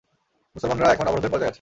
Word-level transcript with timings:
মুসলমানরা 0.55 0.87
এখন 0.91 1.05
অবরোধের 1.07 1.31
পর্যায়ে 1.31 1.47
আছে। 1.47 1.49